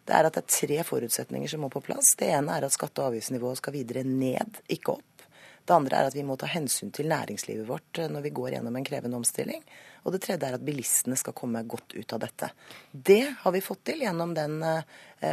det 0.07 0.15
er 0.15 0.29
at 0.29 0.37
det 0.37 0.45
er 0.45 0.53
tre 0.53 0.77
forutsetninger 0.87 1.51
som 1.51 1.65
må 1.65 1.71
på 1.73 1.83
plass. 1.83 2.13
Det 2.19 2.29
ene 2.31 2.55
er 2.55 2.65
at 2.65 2.75
skatte- 2.75 3.03
og 3.03 3.11
avgiftsnivået 3.11 3.59
skal 3.59 3.75
videre 3.75 4.05
ned, 4.07 4.61
ikke 4.71 4.95
opp. 4.95 5.25
Det 5.67 5.75
andre 5.75 5.99
er 5.99 6.07
at 6.07 6.15
vi 6.15 6.23
må 6.25 6.37
ta 6.39 6.47
hensyn 6.49 6.93
til 6.95 7.11
næringslivet 7.11 7.67
vårt 7.67 7.99
når 8.09 8.23
vi 8.23 8.31
går 8.33 8.55
gjennom 8.55 8.79
en 8.79 8.87
krevende 8.87 9.19
omstilling. 9.19 9.59
Og 10.07 10.15
det 10.15 10.21
tredje 10.23 10.47
er 10.47 10.55
at 10.55 10.63
bilistene 10.65 11.19
skal 11.19 11.35
komme 11.37 11.61
godt 11.67 11.93
ut 11.93 12.15
av 12.15 12.23
dette. 12.23 12.49
Det 12.89 13.21
har 13.43 13.53
vi 13.53 13.61
fått 13.61 13.83
til 13.91 14.01
gjennom 14.01 14.31
den 14.33 14.63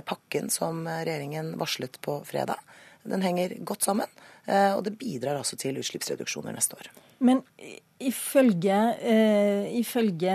pakken 0.05 0.51
som 0.53 0.83
regjeringen 0.85 1.55
varslet 1.63 1.97
på 2.05 2.19
fredag. 2.29 2.59
Den 3.07 3.23
henger 3.23 3.57
godt 3.65 3.87
sammen, 3.87 4.11
eh, 4.47 4.73
og 4.75 4.85
det 4.87 4.97
bidrar 4.99 5.39
altså 5.39 5.59
til 5.61 5.79
utslippsreduksjoner 5.81 6.55
neste 6.57 6.79
år. 6.79 6.91
Men 7.19 7.43
ifølge, 7.99 8.95
eh, 9.01 9.79
ifølge 9.79 10.35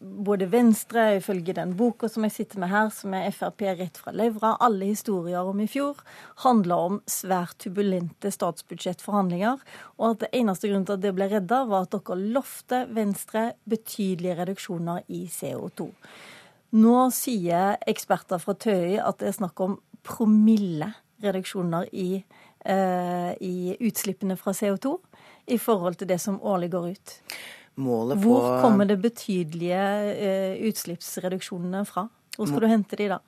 både 0.00 0.50
Venstre, 0.50 1.16
ifølge 1.16 1.54
den 1.54 1.76
boka 1.76 2.08
som 2.08 2.24
jeg 2.24 2.32
sitter 2.32 2.58
med 2.58 2.68
her, 2.68 2.88
som 2.90 3.14
er 3.14 3.30
Frp 3.30 3.62
rett 3.78 3.96
fra 3.96 4.12
levra, 4.12 4.56
alle 4.60 4.90
historier 4.90 5.46
om 5.46 5.60
i 5.60 5.68
fjor, 5.70 6.00
handler 6.42 6.74
om 6.74 7.02
svært 7.06 7.58
turbulente 7.62 8.32
statsbudsjettforhandlinger, 8.34 9.62
og 9.98 10.10
at 10.10 10.24
det 10.24 10.32
eneste 10.40 10.68
grunnen 10.68 10.86
til 10.86 10.98
at 10.98 11.04
det 11.04 11.14
ble 11.14 11.30
redda, 11.30 11.64
var 11.70 11.86
at 11.86 11.94
dere 11.94 12.18
lovte 12.18 12.86
Venstre 12.90 13.52
betydelige 13.68 14.38
reduksjoner 14.40 15.04
i 15.06 15.26
CO2. 15.30 15.92
Nå 16.76 17.10
sier 17.14 17.78
eksperter 17.86 18.42
fra 18.42 18.56
TØI 18.58 18.98
at 18.98 19.20
det 19.20 19.30
er 19.30 19.38
snakk 19.38 19.60
om 19.62 19.78
promille 20.06 20.90
reduksjoner 21.22 21.88
i, 21.92 22.24
eh, 22.64 23.32
i 23.40 23.76
utslippene 23.80 24.36
fra 24.36 24.52
CO2 24.52 24.96
i 25.46 25.58
forhold 25.58 26.00
til 26.00 26.08
det 26.08 26.20
som 26.20 26.40
årlig 26.42 26.70
går 26.70 26.88
ut. 26.88 27.14
På... 27.76 28.14
Hvor 28.16 28.60
kommer 28.60 28.88
det 28.88 28.98
betydelige 29.02 29.80
eh, 30.16 30.68
utslippsreduksjonene 30.68 31.84
fra? 31.84 32.06
Hvor 32.36 32.48
skal 32.48 32.64
du 32.64 32.70
hente 32.70 32.96
de 32.96 33.08
da? 33.12 33.18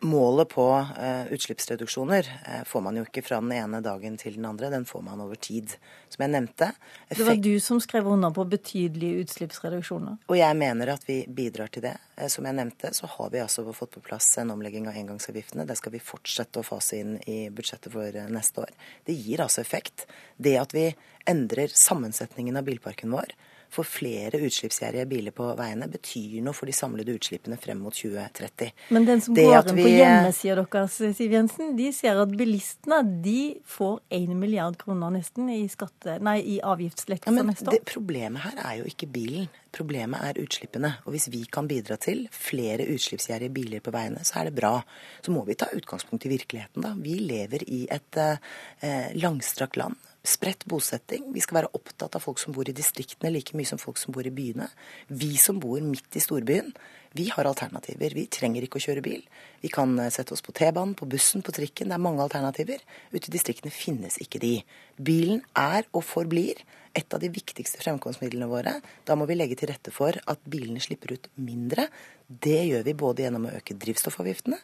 Målet 0.00 0.48
på 0.48 0.64
uh, 0.98 1.32
utslippsreduksjoner 1.32 2.28
uh, 2.48 2.64
får 2.64 2.82
man 2.84 3.00
jo 3.00 3.02
ikke 3.02 3.22
fra 3.26 3.40
den 3.42 3.50
ene 3.56 3.80
dagen 3.82 4.14
til 4.20 4.36
den 4.36 4.46
andre, 4.46 4.70
den 4.70 4.84
får 4.86 5.02
man 5.02 5.24
over 5.24 5.34
tid. 5.34 5.74
Som 6.08 6.22
jeg 6.22 6.32
nevnte. 6.36 6.68
Det 7.10 7.26
var 7.26 7.40
du 7.42 7.50
som 7.60 7.80
skrev 7.82 8.06
under 8.06 8.30
på 8.34 8.44
betydelige 8.46 9.24
utslippsreduksjoner. 9.24 10.20
Og 10.30 10.38
jeg 10.38 10.58
mener 10.60 10.94
at 10.94 11.02
vi 11.08 11.18
bidrar 11.26 11.72
til 11.74 11.82
det. 11.88 11.96
Uh, 12.14 12.28
som 12.30 12.46
jeg 12.46 12.58
nevnte, 12.60 12.92
så 12.94 13.10
har 13.10 13.34
vi 13.34 13.42
altså 13.42 13.66
fått 13.74 13.96
på 13.98 14.04
plass 14.06 14.30
en 14.38 14.54
omlegging 14.54 14.86
av 14.86 14.94
engangsavgiftene. 15.02 15.66
Det 15.66 15.78
skal 15.80 15.96
vi 15.96 16.04
fortsette 16.12 16.62
å 16.62 16.68
fase 16.68 17.02
inn 17.02 17.18
i 17.26 17.40
budsjettet 17.50 17.90
for 17.92 18.22
neste 18.30 18.68
år. 18.68 18.74
Det 19.02 19.18
gir 19.18 19.42
altså 19.42 19.64
effekt. 19.66 20.06
Det 20.38 20.54
at 20.62 20.78
vi 20.78 20.92
endrer 21.28 21.74
sammensetningen 21.74 22.56
av 22.56 22.70
bilparken 22.70 23.10
vår, 23.12 23.34
for 23.72 23.86
flere 23.88 24.40
utslippsgjerrige 24.40 25.06
biler 25.10 25.34
på 25.36 25.50
veiene 25.58 25.88
betyr 25.90 26.38
noe 26.44 26.56
for 26.56 26.68
de 26.68 26.74
samlede 26.76 27.14
utslippene 27.18 27.58
frem 27.60 27.80
mot 27.84 27.94
2030. 27.94 28.72
Men 28.94 29.08
den 29.08 29.22
som 29.24 29.36
det 29.36 29.44
går 29.48 29.70
inn 29.72 29.78
vi... 29.78 29.84
på 29.84 29.92
hjemmesida 29.92 30.64
deres, 30.64 30.98
Siv 31.18 31.36
Jensen, 31.36 31.74
de 31.78 31.90
ser 31.94 32.20
at 32.22 32.34
bilistene 32.38 33.00
de 33.24 33.38
får 33.68 34.00
1 34.20 34.34
milliard 34.38 34.78
kroner 34.80 35.12
nesten 35.18 35.50
i, 35.52 35.60
skatte, 35.72 36.18
nei, 36.24 36.38
i 36.56 36.58
avgiftslettelser 36.64 37.42
ja, 37.42 37.46
neste 37.50 37.68
år. 37.68 37.76
Det, 37.76 37.84
problemet 37.92 38.46
her 38.46 38.62
er 38.64 38.80
jo 38.82 38.88
ikke 38.90 39.10
bilen. 39.12 39.48
Problemet 39.74 40.24
er 40.24 40.40
utslippene. 40.40 40.94
Og 41.04 41.12
hvis 41.14 41.28
vi 41.32 41.44
kan 41.52 41.68
bidra 41.68 41.98
til 42.00 42.24
flere 42.32 42.88
utslippsgjerrige 42.88 43.52
biler 43.54 43.84
på 43.84 43.92
veiene, 43.94 44.24
så 44.24 44.40
er 44.40 44.48
det 44.48 44.56
bra. 44.56 44.78
Så 45.20 45.34
må 45.34 45.44
vi 45.48 45.58
ta 45.60 45.68
utgangspunkt 45.76 46.24
i 46.24 46.32
virkeligheten, 46.32 46.84
da. 46.84 46.94
Vi 46.96 47.18
lever 47.20 47.66
i 47.68 47.84
et 47.92 48.20
eh, 48.24 49.12
langstrakt 49.20 49.76
land 49.76 50.07
spredt 50.28 50.66
bosetting. 50.68 51.30
Vi 51.34 51.42
skal 51.44 51.62
være 51.62 51.72
opptatt 51.76 52.16
av 52.18 52.24
folk 52.24 52.40
som 52.42 52.54
bor 52.56 52.68
i 52.68 52.76
distriktene 52.76 53.32
like 53.32 53.56
mye 53.56 53.68
som 53.68 53.80
folk 53.80 54.00
som 54.00 54.14
bor 54.14 54.26
i 54.28 54.34
byene. 54.34 54.68
Vi 55.08 55.34
som 55.40 55.60
bor 55.62 55.80
midt 55.84 56.18
i 56.18 56.22
storbyen, 56.22 56.72
vi 57.16 57.30
har 57.32 57.48
alternativer. 57.48 58.12
Vi 58.14 58.26
trenger 58.30 58.64
ikke 58.64 58.80
å 58.80 58.84
kjøre 58.84 59.04
bil. 59.04 59.22
Vi 59.62 59.70
kan 59.72 59.94
eh, 59.98 60.10
sette 60.12 60.34
oss 60.36 60.44
på 60.44 60.52
T-banen, 60.56 60.94
på 60.98 61.08
bussen, 61.08 61.42
på 61.44 61.54
trikken. 61.56 61.88
Det 61.88 61.96
er 61.96 62.04
mange 62.04 62.24
alternativer. 62.24 62.84
Ute 63.14 63.30
i 63.30 63.34
distriktene 63.34 63.72
finnes 63.72 64.20
ikke 64.22 64.42
de. 64.42 64.58
Bilen 65.00 65.40
er 65.56 65.88
og 65.96 66.04
forblir 66.04 66.60
et 66.98 67.14
av 67.14 67.22
de 67.22 67.30
viktigste 67.32 67.80
fremkomstmidlene 67.80 68.48
våre. 68.50 68.76
Da 69.08 69.16
må 69.16 69.28
vi 69.28 69.38
legge 69.38 69.56
til 69.58 69.70
rette 69.72 69.92
for 69.94 70.16
at 70.18 70.44
bilene 70.48 70.82
slipper 70.84 71.16
ut 71.16 71.30
mindre. 71.40 71.88
Det 72.28 72.60
gjør 72.68 72.84
vi 72.86 72.96
både 72.98 73.24
gjennom 73.24 73.48
å 73.48 73.54
øke 73.56 73.76
drivstoffavgiftene, 73.80 74.58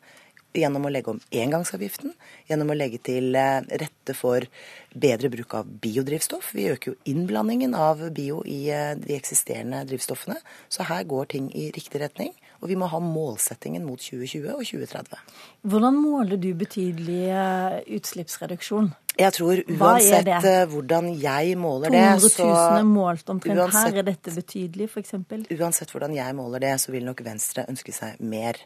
gjennom 0.54 0.87
å 0.87 0.92
legge 0.92 1.12
om 1.12 1.20
engangsavgiften, 1.34 2.14
gjennom 2.49 2.70
å 2.70 2.76
legge 2.78 3.00
til 3.04 3.34
eh, 3.38 3.61
rette 3.82 4.14
for 4.16 4.46
bedre 4.94 5.30
bruk 5.32 5.56
av 5.58 5.68
biodrivstoff. 5.82 6.52
Vi 6.54 6.68
øker 6.70 6.92
jo 6.92 6.96
innblandingen 7.11 7.75
av 7.75 8.02
bio 8.14 8.42
i 8.46 8.68
eh, 8.70 8.94
de 8.99 9.16
eksisterende 9.18 9.82
drivstoffene. 9.88 10.38
Så 10.73 10.87
her 10.88 11.04
går 11.11 11.30
ting 11.34 11.50
i 11.54 11.70
riktig 11.75 12.02
retning. 12.04 12.32
Og 12.62 12.70
vi 12.70 12.78
må 12.80 12.87
ha 12.88 13.00
målsettingen 13.02 13.84
mot 13.84 14.00
2020 14.00 14.54
og 14.54 14.62
2030. 14.64 15.34
Hvordan 15.68 15.99
måler 15.99 16.40
du 16.40 16.52
betydelig 16.56 17.25
eh, 17.34 17.80
utslippsreduksjon? 17.99 18.92
Jeg 19.14 19.30
tror 19.37 19.61
uansett 19.70 20.30
hvordan 20.73 21.12
jeg 21.20 21.58
måler 21.61 21.92
det, 21.94 22.06
så 22.25 22.30
200 22.40 22.54
000 22.54 22.78
er 22.80 22.88
målt 22.88 23.28
omtrent 23.30 23.61
uansett, 23.61 23.92
her. 23.92 24.00
Er 24.00 24.08
dette 24.08 24.32
betydelig, 24.34 24.88
f.eks.? 24.90 25.14
Uansett 25.54 25.94
hvordan 25.94 26.16
jeg 26.16 26.34
måler 26.34 26.64
det, 26.64 26.73
så 26.82 26.94
vil 26.94 27.06
nok 27.06 27.23
Venstre 27.26 27.66
ønske 27.70 27.94
seg 27.94 28.18
mer 28.18 28.58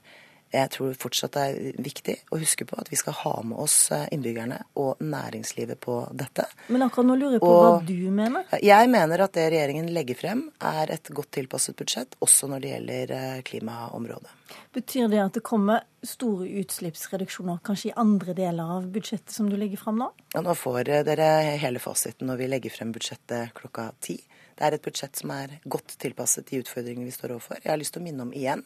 Jeg 0.49 0.71
tror 0.73 0.95
fortsatt 0.97 1.35
det 1.37 1.43
er 1.45 1.83
viktig 1.85 2.15
å 2.33 2.39
huske 2.41 2.65
på 2.69 2.79
at 2.81 2.89
vi 2.89 2.97
skal 2.97 3.17
ha 3.21 3.35
med 3.45 3.59
oss 3.61 3.91
eh, 3.93 4.07
innbyggerne 4.15 4.63
og 4.81 5.03
næringslivet 5.05 5.81
på 5.85 5.99
dette. 6.17 6.47
Men 6.73 6.87
akkurat 6.87 7.11
nå 7.11 7.17
lurer 7.21 7.37
jeg 7.37 7.43
på 7.43 7.51
og, 7.53 7.65
hva 7.67 7.83
du 7.85 8.09
mener? 8.17 8.47
Jeg 8.65 8.89
mener 8.89 9.25
at 9.27 9.37
det 9.37 9.45
regjeringen 9.53 9.91
legger 9.93 10.17
frem 10.17 10.47
er 10.65 10.95
et 10.97 11.13
godt 11.13 11.35
tilpasset 11.37 11.77
budsjett, 11.77 12.17
også 12.25 12.49
når 12.49 12.65
det 12.65 12.73
gjelder 12.73 13.15
eh, 13.19 13.43
klimaområdet. 13.51 14.33
Betyr 14.73 15.13
det 15.13 15.21
at 15.21 15.37
det 15.37 15.45
kommer 15.45 15.85
store 16.07 16.49
utslippsreduksjoner 16.63 17.61
kanskje 17.67 17.91
i 17.91 17.97
andre 18.01 18.33
deler 18.39 18.73
av 18.79 18.89
budsjettet 18.95 19.35
som 19.35 19.53
du 19.53 19.59
legger 19.61 19.81
frem 19.81 20.01
nå? 20.01 20.09
Ja, 20.33 20.41
nå 20.45 20.57
får 20.57 20.89
eh, 20.89 21.05
dere 21.05 21.31
hele 21.61 21.83
fasiten 21.83 22.33
når 22.33 22.41
vi 22.41 22.51
legger 22.55 22.79
frem 22.79 22.97
budsjettet 22.97 23.53
klokka 23.59 23.91
ti. 24.01 24.17
Det 24.57 24.65
er 24.65 24.75
et 24.75 24.83
budsjett 24.83 25.21
som 25.21 25.37
er 25.37 25.59
godt 25.69 25.93
tilpasset 26.01 26.49
de 26.49 26.65
utfordringene 26.65 27.07
vi 27.07 27.15
står 27.15 27.37
overfor. 27.37 27.61
Jeg 27.61 27.75
har 27.75 27.79
lyst 27.81 27.95
til 27.95 28.01
å 28.01 28.09
minne 28.09 28.25
om 28.25 28.33
igjen 28.33 28.65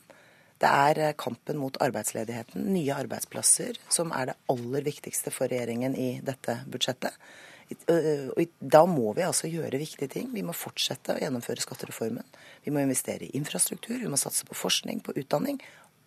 det 0.62 0.70
er 0.70 1.00
eh, 1.02 1.14
kampen 1.18 1.58
mot 1.58 1.78
arbeidsledigheten, 1.82 2.68
nye 2.74 2.94
arbeidsplasser, 2.94 3.80
som 3.92 4.12
er 4.14 4.30
det 4.30 4.38
aller 4.52 4.86
viktigste 4.86 5.32
for 5.34 5.50
regjeringen 5.50 5.96
i 5.98 6.12
dette 6.24 6.60
budsjettet. 6.70 7.18
Da 7.72 8.82
må 8.84 9.14
vi 9.16 9.24
altså 9.24 9.48
gjøre 9.48 9.80
viktige 9.80 10.10
ting. 10.12 10.26
Vi 10.34 10.42
må 10.44 10.52
fortsette 10.52 11.14
å 11.14 11.22
gjennomføre 11.22 11.62
skattereformen. 11.64 12.26
Vi 12.66 12.72
må 12.74 12.82
investere 12.84 13.26
i 13.26 13.38
infrastruktur, 13.38 13.96
vi 14.02 14.10
må 14.12 14.20
satse 14.20 14.44
på 14.48 14.58
forskning, 14.58 15.00
på 15.00 15.14
utdanning. 15.16 15.60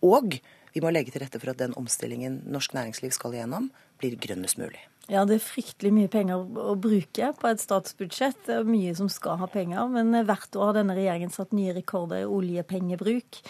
Og 0.05 0.37
vi 0.75 0.83
må 0.83 0.91
legge 0.91 1.13
til 1.13 1.23
rette 1.23 1.39
for 1.41 1.53
at 1.53 1.61
den 1.63 1.73
omstillingen 1.79 2.43
norsk 2.51 2.75
næringsliv 2.77 3.15
skal 3.15 3.33
igjennom, 3.33 3.71
blir 4.01 4.17
grønnest 4.19 4.59
mulig. 4.61 4.81
Ja, 5.09 5.21
det 5.25 5.37
er 5.37 5.45
fryktelig 5.45 5.91
mye 5.93 6.09
penger 6.11 6.41
å 6.41 6.75
bruke 6.81 7.31
på 7.39 7.49
et 7.49 7.61
statsbudsjett. 7.61 8.39
Det 8.47 8.59
er 8.59 8.67
mye 8.67 8.93
som 8.97 9.09
skal 9.11 9.39
ha 9.41 9.49
penger, 9.49 9.87
men 9.93 10.13
hvert 10.27 10.57
år 10.57 10.71
har 10.71 10.79
denne 10.79 10.97
regjeringen 10.97 11.33
satt 11.33 11.53
nye 11.55 11.75
rekorder 11.77 12.23
i 12.23 12.29
oljepengebruk. 12.29 13.41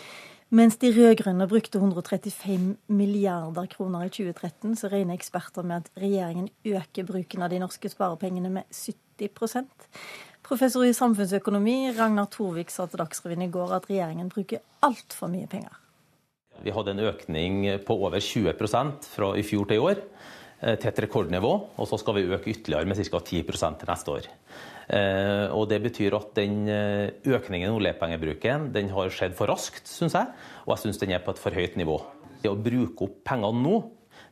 Mens 0.55 0.77
de 0.79 0.87
rød-grønne 0.95 1.47
brukte 1.51 1.81
135 1.81 2.77
milliarder 2.87 3.65
kroner 3.67 4.05
i 4.05 4.11
2013, 4.13 4.75
så 4.79 4.87
regner 4.87 5.17
eksperter 5.17 5.65
med 5.67 5.83
at 5.83 5.89
regjeringen 5.99 6.47
øker 6.65 7.07
bruken 7.09 7.43
av 7.43 7.51
de 7.51 7.59
norske 7.59 7.91
sparepengene 7.91 8.53
med 8.53 8.69
70% 8.71 9.89
Professor 10.45 10.85
i 10.85 10.93
samfunnsøkonomi 10.93 11.89
Ragnar 11.97 12.27
Torvik 12.29 12.69
sa 12.69 12.85
til 12.85 13.01
Dagsrevyen 13.01 13.47
i 13.47 13.49
går 13.49 13.71
at 13.79 13.87
regjeringen 13.89 14.29
bruker 14.29 14.61
altfor 14.85 15.31
mye 15.33 15.49
penger. 15.49 15.73
Vi 16.61 16.71
hadde 16.71 16.93
en 16.93 17.01
økning 17.09 17.63
på 17.83 17.97
over 17.97 18.21
20 18.21 18.53
fra 19.09 19.31
i 19.35 19.43
fjor 19.43 19.65
til 19.65 19.79
i 19.79 19.81
år, 19.81 20.03
til 20.65 20.89
et 20.89 21.01
rekordnivå. 21.05 21.51
Og 21.77 21.89
så 21.89 21.99
skal 22.01 22.17
vi 22.17 22.27
øke 22.29 22.49
ytterligere 22.49 22.89
med 22.89 22.97
ca. 22.97 23.19
10 23.19 23.43
til 23.45 23.89
neste 23.91 24.15
år. 24.15 24.29
Eh, 24.85 25.47
og 25.49 25.67
Det 25.69 25.81
betyr 25.81 26.15
at 26.17 26.35
den 26.37 26.67
eh, 26.69 27.09
økningen 27.25 27.71
i 27.71 27.73
oljepengebruken 27.73 28.69
den 28.73 28.91
har 28.93 29.09
skjedd 29.09 29.35
for 29.37 29.49
raskt, 29.49 29.87
syns 29.89 30.17
jeg. 30.17 30.29
Og 30.65 30.75
jeg 30.75 30.85
syns 30.85 31.01
den 31.01 31.15
er 31.15 31.23
på 31.25 31.33
et 31.33 31.41
for 31.41 31.55
høyt 31.55 31.77
nivå. 31.79 31.99
Det 32.43 32.51
å 32.51 32.59
bruke 32.59 33.07
opp 33.07 33.23
pengene 33.25 33.63
nå, 33.63 33.79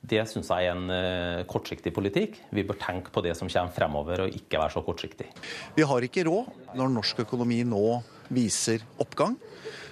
det 0.03 0.21
syns 0.29 0.51
jeg 0.51 0.67
er 0.67 0.75
en 0.75 0.93
eh, 0.93 1.45
kortsiktig 1.49 1.93
politikk. 1.95 2.37
Vi 2.53 2.65
bør 2.67 2.77
tenke 2.81 3.13
på 3.13 3.23
det 3.25 3.33
som 3.39 3.49
kommer 3.49 3.73
fremover, 3.73 4.25
og 4.25 4.37
ikke 4.37 4.61
være 4.61 4.75
så 4.75 4.85
kortsiktig. 4.85 5.31
Vi 5.77 5.87
har 5.89 6.05
ikke 6.05 6.27
råd 6.27 6.77
når 6.77 6.93
norsk 6.99 7.23
økonomi 7.25 7.63
nå 7.65 8.01
viser 8.33 8.85
oppgang. 9.01 9.37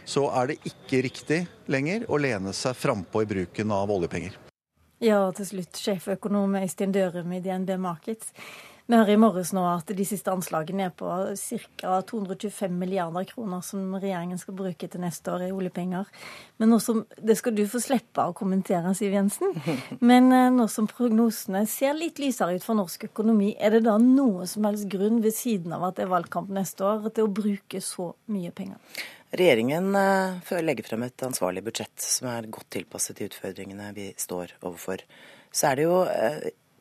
Så 0.06 0.28
er 0.36 0.52
det 0.52 0.62
ikke 0.68 1.04
riktig 1.06 1.42
lenger 1.72 2.08
å 2.10 2.22
lene 2.22 2.54
seg 2.58 2.78
frampå 2.78 3.24
i 3.24 3.30
bruken 3.30 3.74
av 3.74 3.94
oljepenger. 3.94 4.51
Ja, 5.02 5.24
til 5.34 5.48
slutt 5.50 5.80
sjeføkonom 5.82 6.60
Øystein 6.60 6.92
Dørum 6.94 7.32
i 7.34 7.40
DNB 7.42 7.72
Markets. 7.82 8.28
Vi 8.86 8.98
hører 9.00 9.16
i 9.16 9.22
morges 9.22 9.50
nå 9.56 9.64
at 9.66 9.90
de 9.98 10.04
siste 10.06 10.30
anslagene 10.30 10.84
er 10.86 10.92
på 10.94 11.08
ca. 11.40 11.94
225 12.06 12.76
milliarder 12.78 13.26
kroner 13.32 13.64
som 13.66 13.96
regjeringen 13.96 14.38
skal 14.38 14.54
bruke 14.60 14.86
til 14.86 15.02
neste 15.02 15.32
år 15.34 15.48
i 15.48 15.54
oljepenger. 15.56 16.06
Men 16.62 16.70
nå 16.70 16.78
som, 16.84 17.00
Det 17.18 17.38
skal 17.40 17.56
du 17.58 17.64
få 17.66 17.82
slippe 17.82 18.22
å 18.22 18.36
kommentere, 18.38 18.94
Siv 18.94 19.16
Jensen. 19.16 19.56
Men 20.12 20.30
eh, 20.36 20.52
nå 20.54 20.68
som 20.70 20.90
prognosene 20.92 21.64
ser 21.66 21.98
litt 21.98 22.22
lysere 22.22 22.60
ut 22.60 22.68
for 22.68 22.78
norsk 22.78 23.08
økonomi, 23.10 23.56
er 23.58 23.74
det 23.74 23.86
da 23.88 23.98
noe 23.98 24.46
som 24.46 24.70
helst 24.70 24.86
grunn, 24.92 25.24
ved 25.26 25.34
siden 25.34 25.74
av 25.74 25.88
at 25.88 25.98
det 25.98 26.06
er 26.06 26.14
valgkamp 26.14 26.54
neste 26.54 26.86
år, 26.86 27.10
til 27.10 27.26
å 27.26 27.34
bruke 27.42 27.82
så 27.82 28.12
mye 28.30 28.54
penger? 28.54 28.78
Regjeringen 29.32 29.96
eh, 29.96 30.56
legger 30.62 30.88
frem 30.88 31.06
et 31.08 31.28
ansvarlig 31.28 31.64
budsjett 31.64 32.04
som 32.04 32.28
er 32.32 32.50
godt 32.52 32.70
tilpasset 32.76 33.20
de 33.20 33.30
utfordringene 33.32 33.92
vi 33.96 34.10
står 34.20 34.58
overfor. 34.62 35.06
Så 35.52 35.72
er 35.72 35.80
det 35.80 35.88
jo 35.88 36.02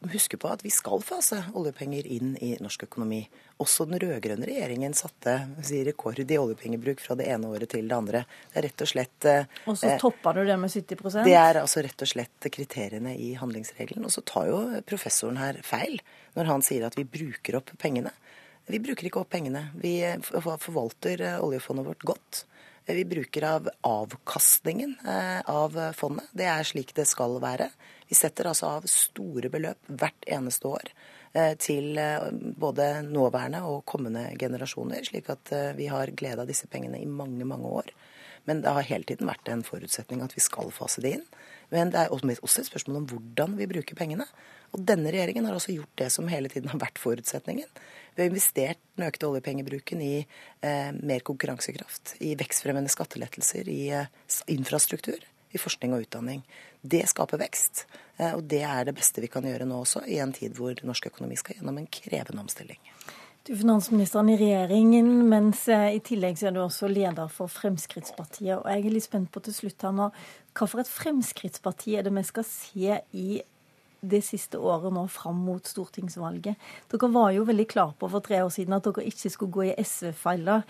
Husk 0.09 0.33
på 0.41 0.49
at 0.49 0.63
vi 0.65 0.71
skal 0.73 1.03
fase 1.05 1.43
oljepenger 1.53 2.07
inn 2.09 2.31
i 2.41 2.55
norsk 2.65 2.87
økonomi. 2.87 3.19
Også 3.61 3.85
den 3.85 4.01
rød-grønne 4.01 4.47
regjeringen 4.49 4.95
satte 4.97 5.35
si, 5.61 5.83
rekord 5.85 6.23
i 6.23 6.39
oljepengebruk 6.41 7.03
fra 7.05 7.19
det 7.21 7.27
ene 7.29 7.51
året 7.53 7.69
til 7.75 7.85
det 7.91 7.99
andre. 7.99 8.23
Det 8.49 8.63
er 8.63 8.65
rett 8.71 8.85
og 8.87 8.89
slett 8.89 9.29
eh, 9.29 9.59
Og 9.69 9.77
så 9.77 9.99
toppa 10.01 10.33
du 10.33 10.41
det 10.49 10.57
med 10.57 10.73
70% 10.73 11.29
Det 11.29 11.37
er 11.37 11.61
altså 11.61 11.85
rett 11.85 12.07
og 12.07 12.13
slett 12.15 12.49
kriteriene 12.49 13.13
i 13.13 13.35
handlingsregelen. 13.37 14.07
Og 14.09 14.15
så 14.15 14.25
tar 14.25 14.49
jo 14.49 14.63
professoren 14.89 15.37
her 15.43 15.61
feil 15.69 16.01
når 16.39 16.49
han 16.49 16.65
sier 16.65 16.89
at 16.89 16.97
vi 16.97 17.05
bruker 17.05 17.61
opp 17.61 17.75
pengene. 17.83 18.15
Vi 18.71 18.81
bruker 18.83 19.09
ikke 19.09 19.21
opp 19.23 19.33
pengene. 19.33 19.67
Vi 19.83 19.99
forvalter 20.31 21.23
oljefondet 21.43 21.89
vårt 21.89 22.07
godt. 22.13 22.45
Vi 22.95 23.05
bruker 23.05 23.43
av 23.45 23.69
avkastningen 23.81 24.97
eh, 25.07 25.41
av 25.51 25.93
fondet. 25.93 26.27
Det 26.33 26.47
er 26.49 26.67
slik 26.67 26.95
det 26.97 27.07
skal 27.09 27.39
være. 27.43 27.69
Vi 28.09 28.17
setter 28.19 28.49
altså 28.51 28.73
av 28.79 28.89
store 28.91 29.51
beløp 29.53 29.91
hvert 30.01 30.27
eneste 30.27 30.71
år 30.71 30.91
eh, 31.33 31.53
til 31.61 31.99
eh, 32.01 32.31
både 32.33 32.89
nåværende 33.07 33.63
og 33.69 33.85
kommende 33.87 34.25
generasjoner, 34.41 35.05
slik 35.07 35.31
at 35.31 35.53
vi 35.77 35.91
har 35.93 36.15
glede 36.17 36.43
av 36.43 36.51
disse 36.51 36.67
pengene 36.71 36.99
i 36.99 37.07
mange, 37.07 37.47
mange 37.47 37.71
år. 37.83 37.95
Men 38.49 38.65
det 38.65 38.73
har 38.75 38.89
hele 38.89 39.07
tiden 39.07 39.29
vært 39.29 39.53
en 39.53 39.63
forutsetning 39.67 40.25
at 40.25 40.35
vi 40.35 40.43
skal 40.43 40.73
fase 40.75 41.05
det 41.05 41.19
inn. 41.19 41.27
Men 41.71 41.93
det 41.95 42.03
er 42.03 42.13
også 42.13 42.63
et 42.63 42.69
spørsmål 42.69 43.01
om 43.01 43.09
hvordan 43.11 43.57
vi 43.59 43.69
bruker 43.71 43.99
pengene. 43.99 44.27
Og 44.75 44.83
denne 44.87 45.11
regjeringen 45.11 45.47
har 45.47 45.57
altså 45.57 45.75
gjort 45.75 45.93
det 45.99 46.11
som 46.15 46.29
hele 46.31 46.51
tiden 46.51 46.71
har 46.71 46.81
vært 46.83 46.99
forutsetningen. 47.03 47.67
Vi 48.15 48.23
har 48.23 48.31
investert 48.31 48.81
den 48.97 49.07
økte 49.07 49.29
oljepengebruken 49.31 50.03
i 50.03 50.15
eh, 50.21 50.91
mer 50.95 51.25
konkurransekraft, 51.27 52.17
i 52.23 52.35
vekstfremmende 52.39 52.91
skattelettelser, 52.93 53.71
i 53.71 53.81
eh, 53.95 54.11
infrastruktur, 54.51 55.19
i 55.51 55.59
forskning 55.59 55.95
og 55.95 56.07
utdanning. 56.07 56.45
Det 56.83 57.03
skaper 57.11 57.43
vekst, 57.43 57.87
eh, 58.19 58.35
og 58.35 58.45
det 58.51 58.63
er 58.67 58.87
det 58.87 58.95
beste 58.99 59.23
vi 59.23 59.31
kan 59.31 59.47
gjøre 59.47 59.67
nå 59.67 59.83
også, 59.83 60.05
i 60.07 60.21
en 60.23 60.35
tid 60.37 60.59
hvor 60.59 60.79
norsk 60.87 61.11
økonomi 61.11 61.39
skal 61.39 61.59
gjennom 61.59 61.83
en 61.83 61.91
krevende 61.91 62.47
omstilling. 62.47 62.83
Du 63.51 63.57
er 63.57 63.65
finansministeren 63.65 64.29
i 64.31 64.37
regjeringen, 64.39 65.09
mens 65.27 65.65
eh, 65.75 65.97
i 65.97 66.01
tillegg 66.07 66.37
så 66.39 66.47
er 66.47 66.53
du 66.55 66.61
også 66.63 66.87
leder 66.87 67.27
for 67.35 67.51
Fremskrittspartiet. 67.51 68.61
Og 68.61 68.69
jeg 68.71 68.85
er 68.85 68.95
litt 68.95 69.03
spent 69.09 69.27
på 69.35 69.43
til 69.43 69.57
slutt 69.57 69.83
her 69.83 69.97
nå, 69.97 70.07
hva 70.55 70.69
for 70.71 70.79
et 70.79 70.87
Fremskrittsparti 70.87 71.97
er 71.99 72.07
det 72.07 72.13
vi 72.15 72.23
skal 72.29 72.47
se 72.47 73.01
i 73.11 73.41
det 74.07 74.21
siste 74.23 74.61
året 74.63 74.95
nå 74.95 75.03
fram 75.11 75.43
mot 75.49 75.67
stortingsvalget. 75.67 76.63
Dere 76.95 77.11
var 77.11 77.35
jo 77.35 77.43
veldig 77.49 77.67
klar 77.75 77.91
på 77.99 78.13
for 78.15 78.23
tre 78.23 78.39
år 78.45 78.55
siden 78.55 78.79
at 78.79 78.87
dere 78.87 79.09
ikke 79.11 79.35
skulle 79.35 79.57
gå 79.59 79.67
i 79.67 79.75
SV-fella. 79.83 80.61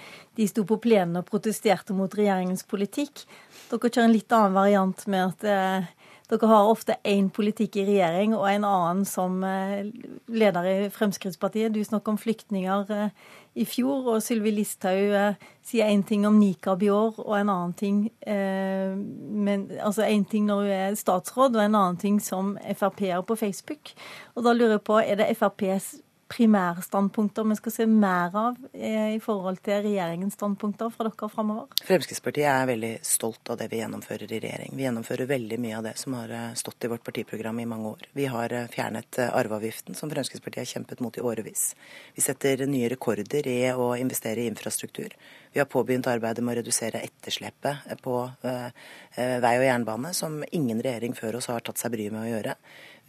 De 0.40 0.48
sto 0.48 0.64
på 0.64 0.80
plenen 0.80 1.20
og 1.20 1.28
protesterte 1.28 1.92
mot 1.92 2.16
regjeringens 2.16 2.64
politikk. 2.64 3.26
Dere 3.68 3.92
kjører 3.92 4.08
en 4.08 4.16
litt 4.16 4.38
annen 4.38 4.56
variant 4.56 5.04
med 5.12 5.34
at 5.34 5.50
eh, 5.52 5.92
dere 6.30 6.48
har 6.50 6.68
ofte 6.70 6.96
én 7.06 7.28
politikk 7.34 7.80
i 7.80 7.84
regjering 7.88 8.34
og 8.36 8.46
en 8.46 8.66
annen 8.66 9.04
som 9.08 9.40
eh, 9.46 9.88
leder 10.30 10.68
i 10.68 10.74
Fremskrittspartiet. 10.94 11.74
Du 11.74 11.82
snakker 11.84 12.14
om 12.14 12.20
flyktninger 12.20 12.92
eh, 12.94 13.14
i 13.58 13.66
fjor, 13.66 14.06
og 14.14 14.22
Sylvi 14.22 14.52
Listhaug 14.54 15.14
eh, 15.18 15.48
sier 15.66 15.90
én 15.90 16.04
ting 16.06 16.26
om 16.28 16.38
nikab 16.38 16.84
i 16.86 16.92
år 16.94 17.18
og 17.24 17.34
en 17.38 17.50
annen 17.50 17.74
ting 17.74 17.98
men, 18.26 19.66
Altså 19.82 20.06
én 20.06 20.24
ting 20.28 20.46
når 20.46 20.62
hun 20.62 20.74
er 20.76 20.98
statsråd, 20.98 21.56
og 21.56 21.64
en 21.64 21.74
annen 21.74 21.98
ting 21.98 22.20
som 22.22 22.56
Frp-er 22.74 23.22
på 23.26 23.36
Facebook. 23.38 23.92
Og 24.34 24.46
da 24.46 24.54
lurer 24.54 24.78
jeg 24.78 24.86
på, 24.86 25.00
er 25.02 25.18
det 25.18 25.32
FrPs 25.36 25.96
primærstandpunkter 26.30 27.44
vi 27.44 27.56
skal 27.58 27.72
se 27.72 27.86
mer 27.90 28.36
av 28.38 28.58
eh, 28.72 29.14
i 29.16 29.20
forhold 29.22 29.58
til 29.66 29.82
regjeringens 29.82 30.36
standpunkter 30.38 30.92
fra 30.94 31.08
dere 31.08 31.28
framover? 31.32 31.72
Fremskrittspartiet 31.86 32.46
er 32.46 32.68
veldig 32.70 32.92
stolt 33.06 33.50
av 33.50 33.58
det 33.58 33.66
vi 33.72 33.80
gjennomfører 33.80 34.30
i 34.30 34.38
regjering. 34.44 34.76
Vi 34.78 34.86
gjennomfører 34.86 35.30
veldig 35.30 35.58
mye 35.62 35.78
av 35.80 35.88
det 35.88 35.96
som 35.98 36.14
har 36.18 36.30
eh, 36.36 36.46
stått 36.60 36.86
i 36.86 36.90
vårt 36.92 37.04
partiprogram 37.06 37.58
i 37.62 37.66
mange 37.70 37.94
år. 37.96 38.06
Vi 38.14 38.28
har 38.30 38.54
eh, 38.54 38.68
fjernet 38.70 39.18
arveavgiften, 39.26 39.98
som 39.98 40.12
Fremskrittspartiet 40.12 40.62
har 40.62 40.70
kjempet 40.70 41.02
mot 41.02 41.18
i 41.18 41.24
årevis. 41.32 41.72
Vi 42.14 42.24
setter 42.24 42.62
nye 42.70 42.92
rekorder 42.94 43.50
i 43.50 43.58
å 43.74 43.90
investere 43.98 44.44
i 44.44 44.50
infrastruktur. 44.52 45.16
Vi 45.50 45.58
har 45.58 45.66
påbegynt 45.66 46.06
arbeidet 46.06 46.44
med 46.46 46.54
å 46.54 46.60
redusere 46.60 47.02
etterslepet 47.02 47.90
på 48.04 48.14
vei 48.40 49.54
og 49.58 49.64
jernbane, 49.66 50.12
som 50.14 50.36
ingen 50.54 50.78
regjering 50.78 51.16
før 51.18 51.40
oss 51.40 51.50
har 51.50 51.64
tatt 51.66 51.80
seg 51.80 51.90
bryet 51.96 52.14
med 52.14 52.22
å 52.22 52.30
gjøre. 52.30 52.54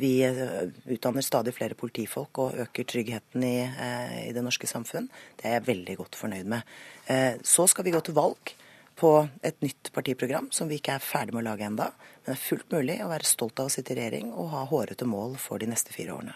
Vi 0.01 0.23
eh, 0.25 0.71
utdanner 0.89 1.21
stadig 1.21 1.53
flere 1.53 1.77
politifolk 1.77 2.39
og 2.41 2.57
øker 2.63 2.87
tryggheten 2.89 3.43
i, 3.45 3.57
eh, 3.61 4.15
i, 4.23 4.33
det 4.33 4.41
norske 4.41 4.69
samfunn. 4.69 5.09
Det 5.37 5.45
er 5.45 5.59
jeg 5.59 5.67
veldig 5.67 5.97
godt 5.99 6.17
fornøyd 6.17 6.49
med. 6.49 6.73
Eh, 7.05 7.37
så 7.45 7.67
skal 7.69 7.85
vi 7.85 7.93
gå 7.93 8.01
til 8.01 8.17
valg 8.17 8.55
på 8.97 9.11
et 9.45 9.61
nytt 9.61 9.91
partiprogram 9.93 10.49
som 10.53 10.69
vi 10.69 10.79
ikke 10.81 10.97
er 10.97 11.05
ferdig 11.05 11.35
med 11.35 11.43
å 11.43 11.51
lage 11.51 11.67
enda, 11.69 11.91
Men 12.21 12.33
det 12.33 12.37
er 12.37 12.47
fullt 12.47 12.73
mulig 12.73 12.97
å 13.01 13.09
være 13.09 13.25
stolt 13.25 13.59
av 13.59 13.69
å 13.69 13.73
sitte 13.73 13.93
i 13.93 13.97
regjering 13.97 14.33
og 14.33 14.49
ha 14.53 14.65
hårete 14.69 15.05
mål 15.05 15.37
for 15.41 15.57
de 15.57 15.69
neste 15.69 15.93
fire 15.93 16.13
årene. 16.17 16.35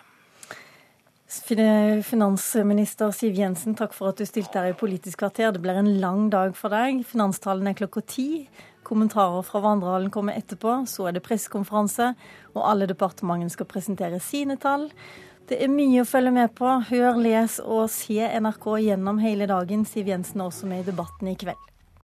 Finansminister 1.27 3.11
Siv 3.11 3.33
Jensen, 3.33 3.73
takk 3.75 3.95
for 3.97 4.11
at 4.11 4.19
du 4.21 4.27
stilte 4.29 4.61
her 4.61 4.69
i 4.69 4.77
Politisk 4.77 5.23
kvarter. 5.23 5.51
Det 5.51 5.61
blir 5.63 5.79
en 5.79 5.99
lang 5.99 6.29
dag 6.29 6.53
for 6.57 6.69
deg. 6.69 7.01
Finanstallene 7.07 7.73
er 7.73 7.79
klokka 7.79 8.03
ti. 8.05 8.47
Kommentarer 8.85 9.41
fra 9.43 9.63
Vandrehallen 9.65 10.13
kommer 10.13 10.37
etterpå. 10.37 10.83
Så 10.85 11.07
er 11.09 11.17
det 11.17 11.25
pressekonferanse, 11.25 12.11
og 12.53 12.67
alle 12.69 12.85
departementene 12.85 13.49
skal 13.49 13.69
presentere 13.69 14.21
sine 14.21 14.59
tall. 14.61 14.91
Det 15.49 15.57
er 15.61 15.69
mye 15.73 16.01
å 16.01 16.09
følge 16.09 16.33
med 16.33 16.53
på. 16.57 16.69
Hør, 16.91 17.17
les 17.21 17.57
og 17.61 17.89
se 17.93 18.21
NRK 18.21 18.69
gjennom 18.85 19.21
hele 19.21 19.49
dagen. 19.49 19.85
Siv 19.89 20.13
Jensen 20.13 20.41
er 20.41 20.51
også 20.51 20.69
med 20.69 20.85
i 20.85 20.91
debatten 20.91 21.33
i 21.33 21.37
kveld. 21.41 21.74